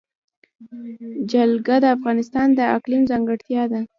[1.31, 3.81] جلګه د افغانستان د اقلیم ځانګړتیا ده.